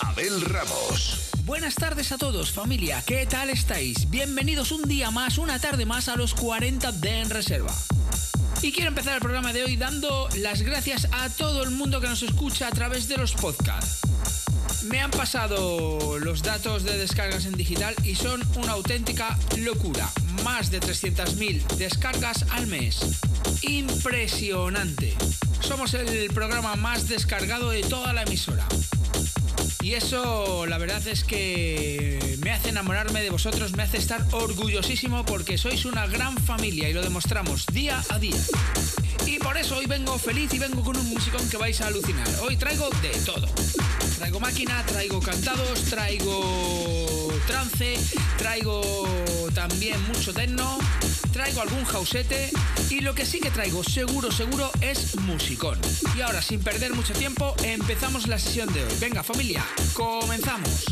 [0.00, 1.30] Abel Ramos.
[1.44, 3.04] Buenas tardes a todos, familia.
[3.06, 4.10] ¿Qué tal estáis?
[4.10, 7.72] Bienvenidos un día más, una tarde más a los 40 de En Reserva.
[8.62, 12.08] Y quiero empezar el programa de hoy dando las gracias a todo el mundo que
[12.08, 14.00] nos escucha a través de los podcasts.
[14.86, 20.10] Me han pasado los datos de descargas en digital y son una auténtica locura.
[20.42, 22.98] Más de 300.000 descargas al mes.
[23.62, 25.16] Impresionante.
[25.60, 28.66] Somos el programa más descargado de toda la emisora.
[29.80, 35.24] Y eso la verdad es que me hace enamorarme de vosotros, me hace estar orgullosísimo
[35.24, 38.36] porque sois una gran familia y lo demostramos día a día.
[39.26, 42.26] Y por eso hoy vengo feliz y vengo con un musicón que vais a alucinar.
[42.42, 43.46] Hoy traigo de todo.
[44.16, 47.07] Traigo máquina, traigo cantados, traigo
[47.48, 47.96] trance,
[48.36, 49.08] traigo
[49.54, 50.78] también mucho techno,
[51.32, 52.50] traigo algún jausete
[52.90, 55.78] y lo que sí que traigo seguro, seguro es musicón.
[56.14, 58.92] Y ahora, sin perder mucho tiempo, empezamos la sesión de hoy.
[59.00, 60.84] Venga familia, comenzamos.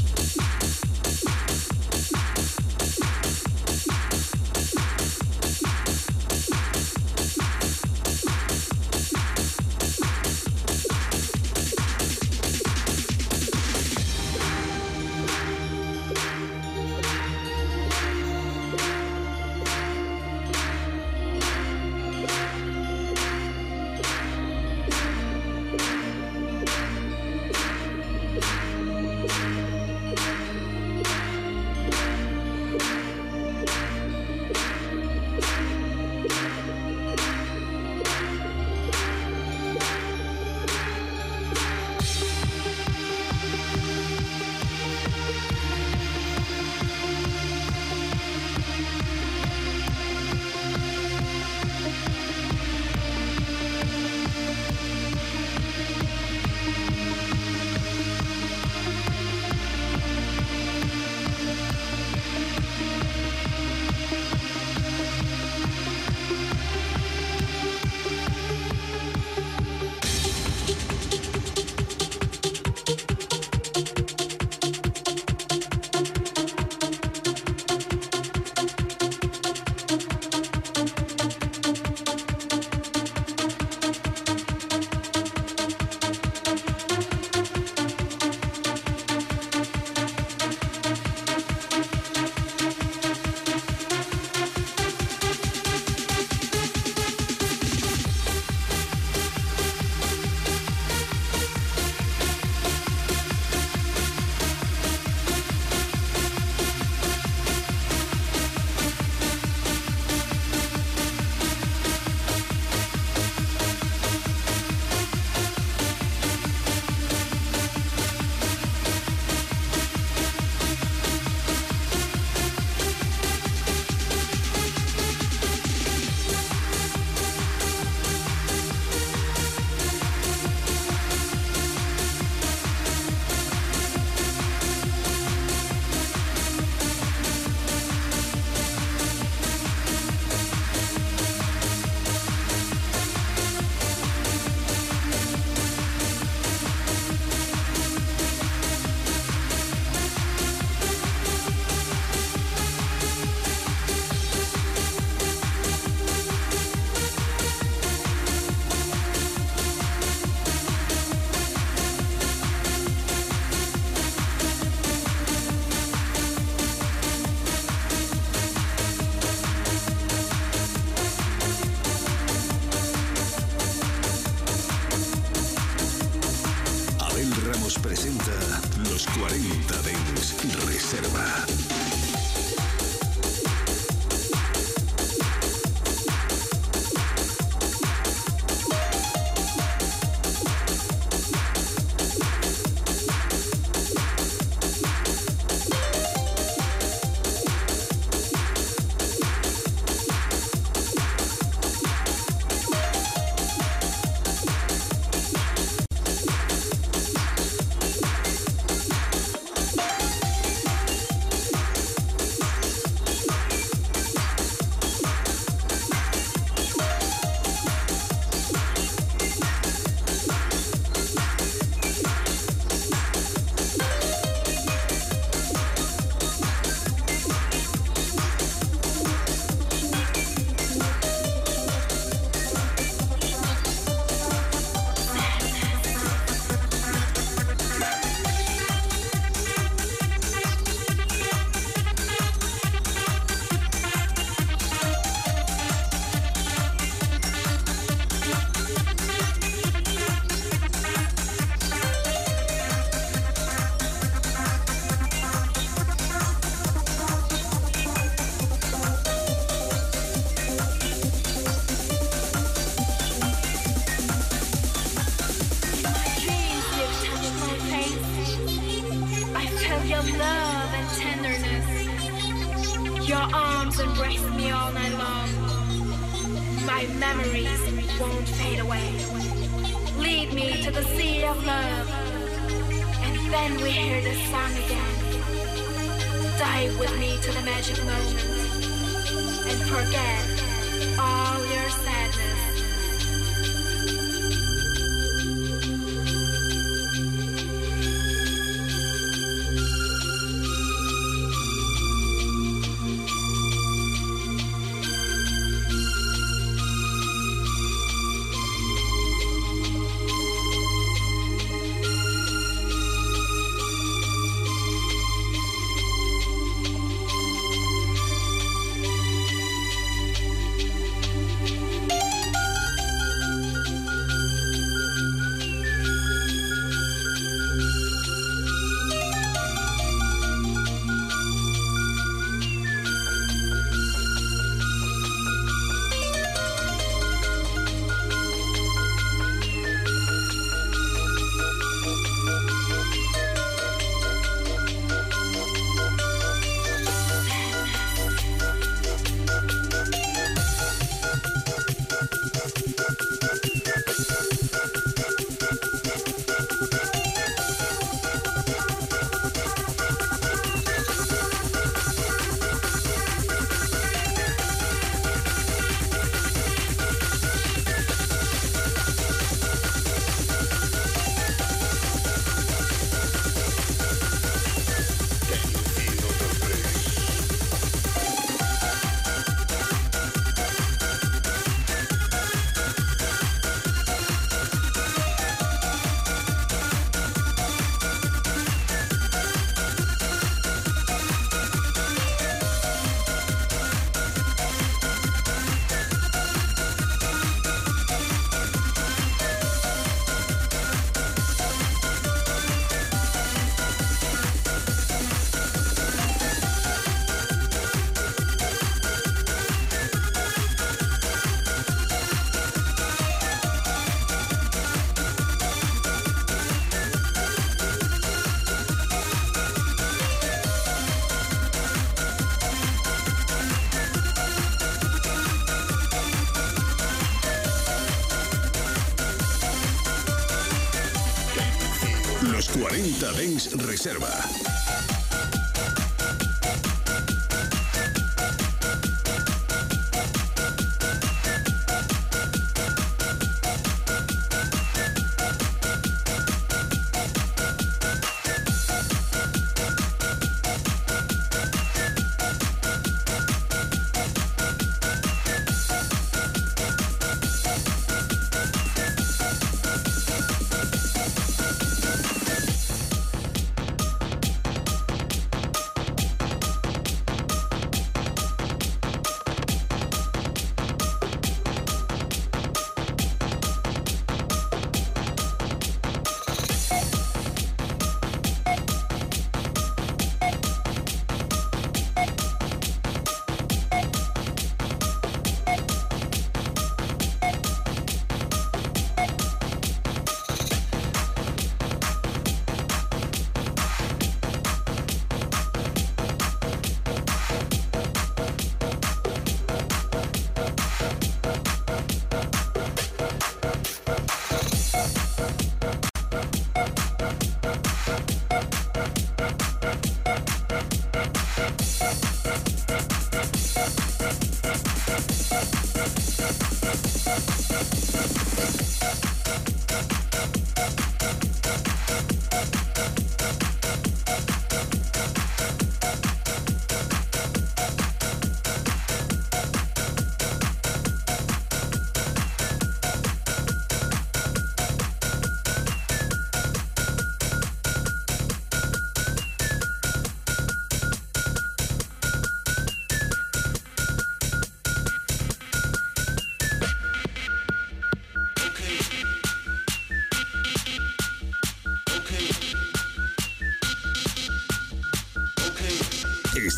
[433.55, 434.36] Reserva.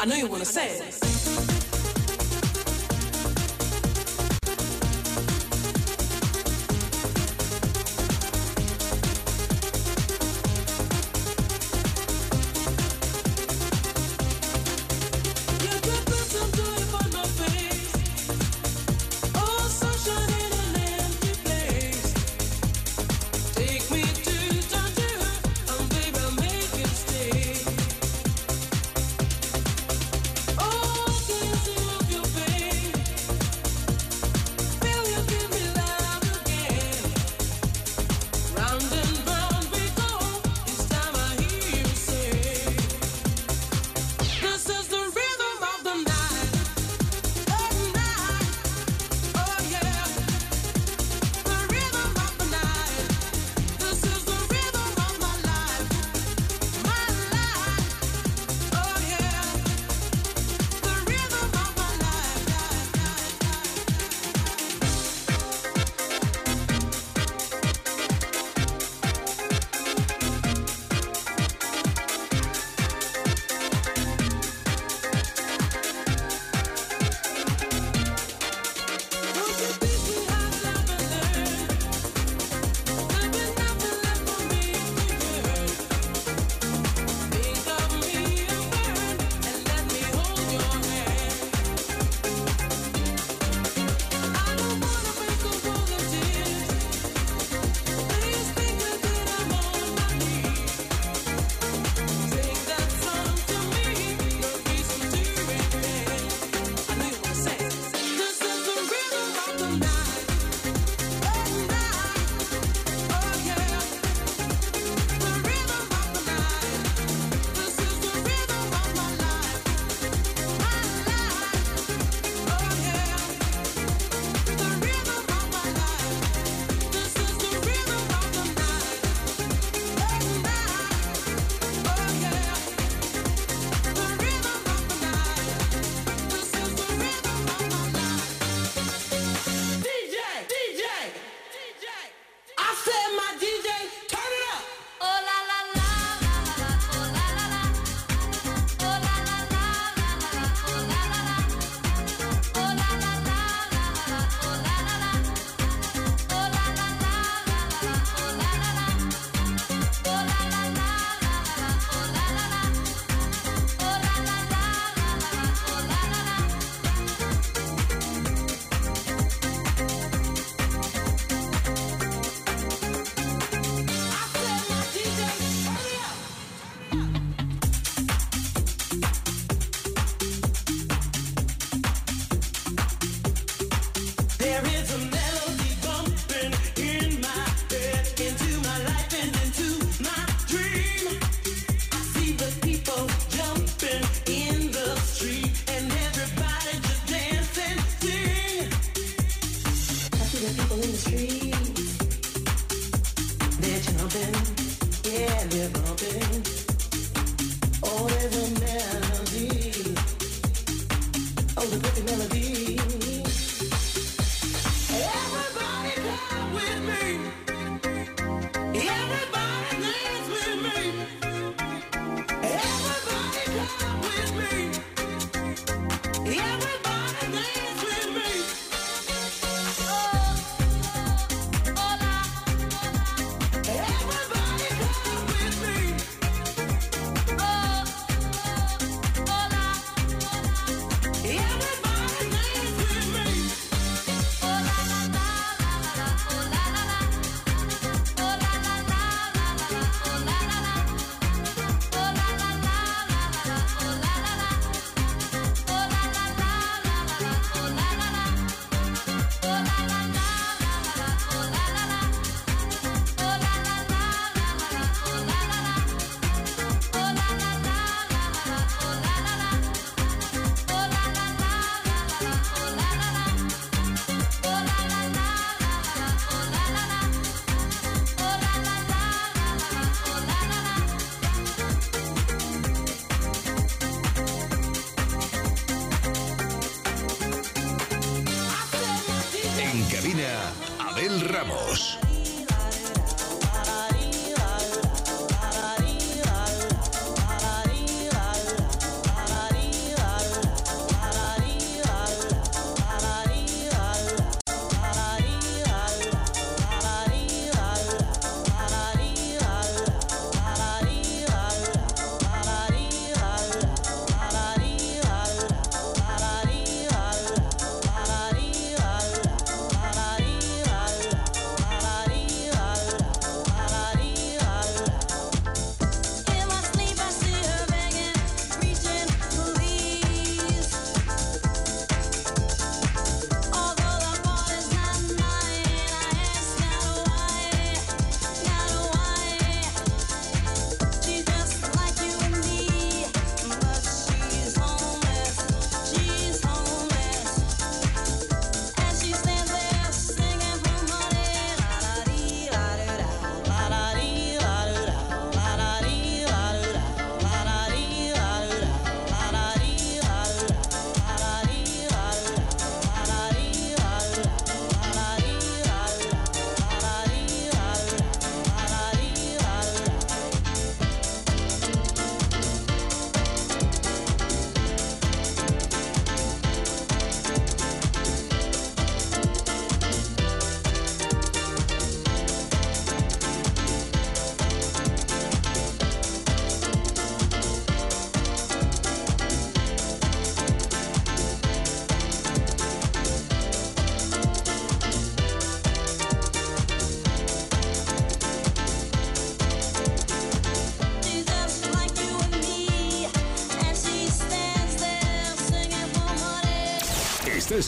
[0.00, 0.97] I know you wanna say it.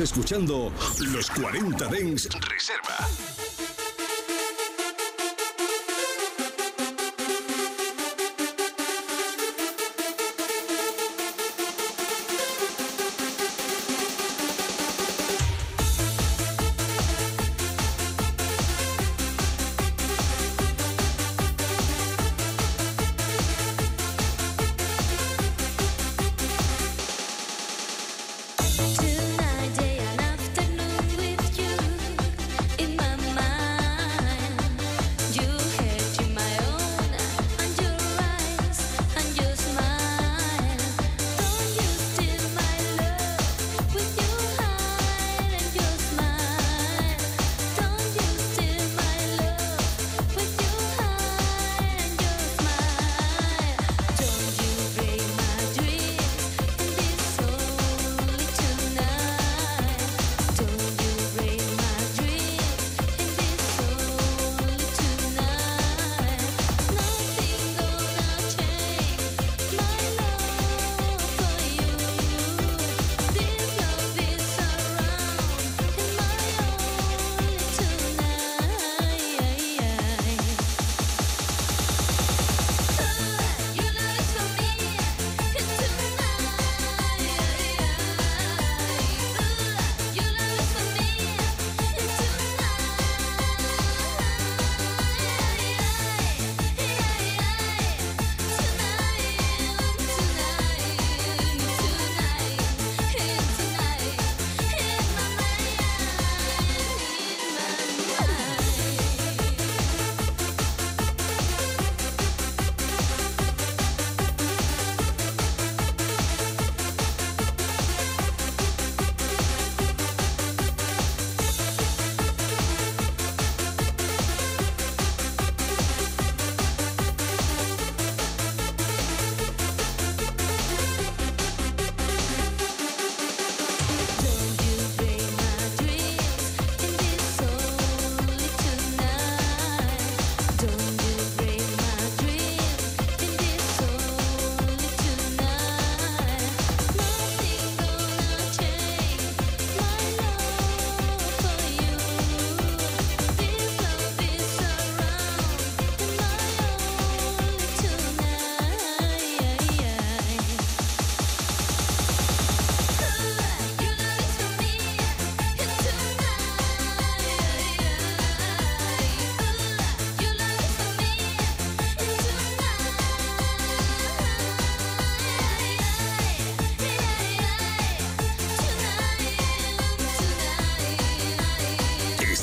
[0.01, 0.73] Escuchando
[1.13, 2.29] los 40 Dens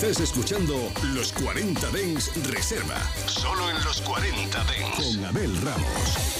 [0.08, 2.95] Estás escuchando los 40 Dens Reserva.
[3.26, 4.95] Solo en los 40 Dens.
[4.95, 6.37] Con Abel Ramos.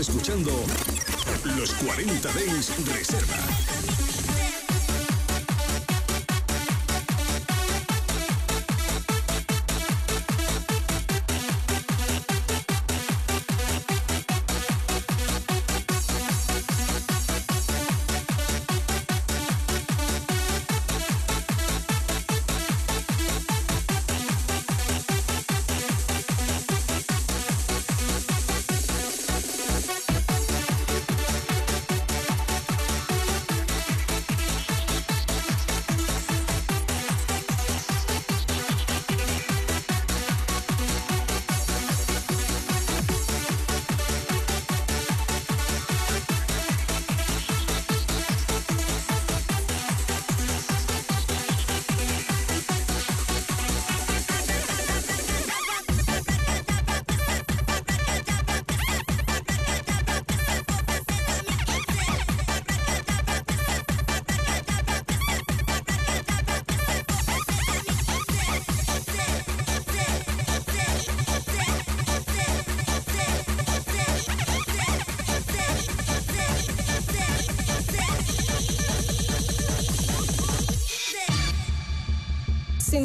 [0.00, 0.52] Escuchando
[1.56, 3.55] los 40 Days Reserva.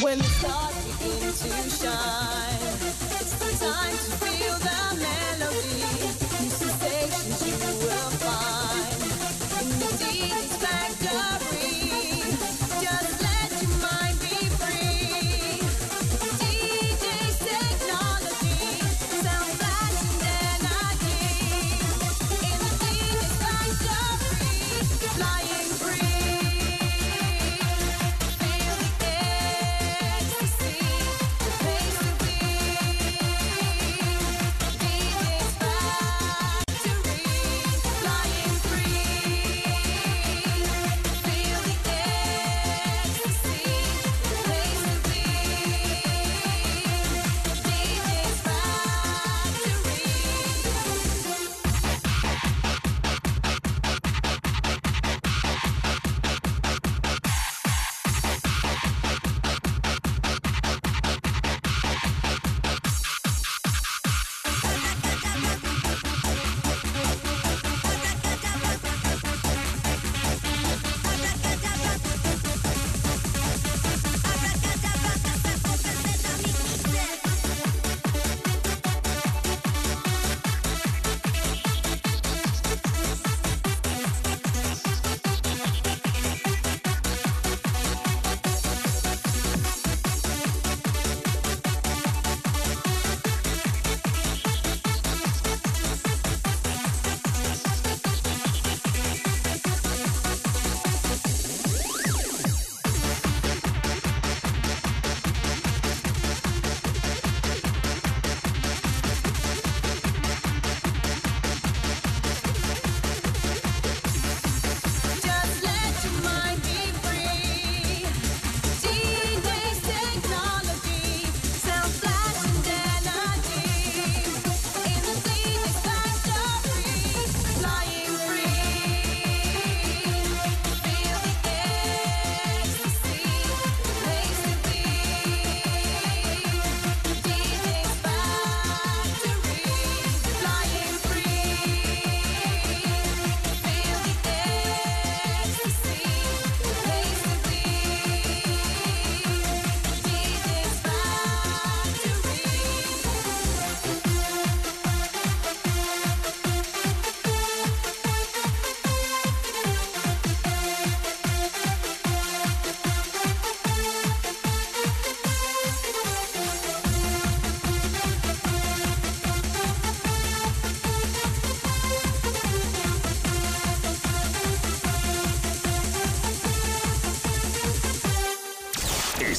[0.00, 2.78] When the stars begin to shine,
[3.18, 4.27] it's the time to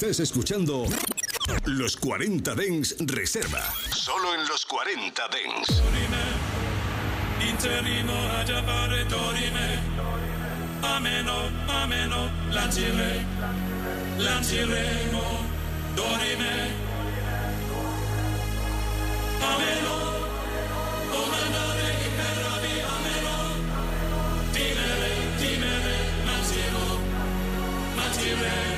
[0.00, 0.86] Estás escuchando
[1.64, 3.74] Los 40 Dens Reserva.
[3.90, 5.82] Solo en los 40 Dens.
[10.82, 11.34] ameno,
[11.66, 13.26] ameno, lancire,
[14.18, 15.22] lanciremo,
[15.96, 16.54] dorime,
[19.42, 19.94] ameno,
[21.10, 23.34] comandare per rabi, ameno,
[24.52, 26.86] timere, timere, lanciro,
[27.96, 28.77] lanciremo,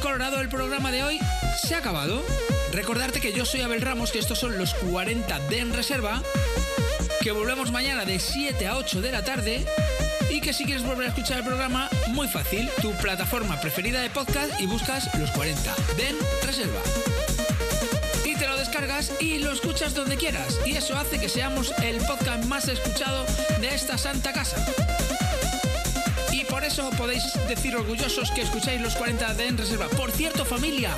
[0.00, 1.20] Colorado, el programa de hoy
[1.62, 2.24] se ha acabado.
[2.72, 6.22] Recordarte que yo soy Abel Ramos, que estos son los 40 de En Reserva,
[7.20, 9.64] que volvemos mañana de 7 a 8 de la tarde
[10.30, 14.10] y que si quieres volver a escuchar el programa, muy fácil, tu plataforma preferida de
[14.10, 16.80] podcast y buscas los 40 de En Reserva.
[18.24, 20.58] Y te lo descargas y lo escuchas donde quieras.
[20.64, 23.26] Y eso hace que seamos el podcast más escuchado
[23.60, 24.64] de esta santa casa.
[26.70, 29.88] Eso podéis decir orgullosos que escucháis los 40 de En Reserva.
[29.88, 30.92] Por cierto, familia,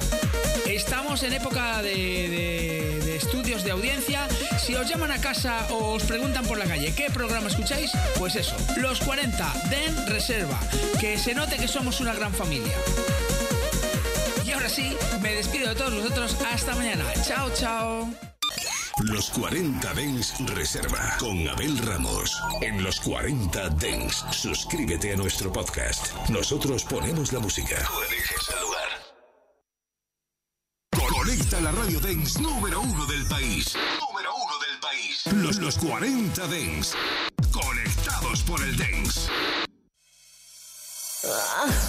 [0.67, 4.29] estamos en época de, de- de estudios de audiencia.
[4.59, 8.37] Si os llaman a casa o os preguntan por la calle qué programa escucháis, pues
[8.37, 10.61] eso, los 40 de En Reserva.
[11.01, 12.77] Que se note que somos una gran familia.
[14.45, 16.37] Y ahora sí, me despido de todos vosotros.
[16.53, 17.05] Hasta mañana.
[17.27, 18.32] Chao, chao.
[19.13, 22.41] Los 40 Dens Reserva con Abel Ramos.
[22.63, 26.15] En los 40 Dens, suscríbete a nuestro podcast.
[26.31, 27.77] Nosotros ponemos la música.
[27.87, 28.89] Tú eliges el lugar.
[31.11, 33.77] Conecta la radio Dens número uno del país.
[34.01, 35.27] Número uno del país.
[35.45, 36.95] Los, los 40 Dens.
[37.53, 39.29] Conectados por el Dens.
[41.25, 41.82] I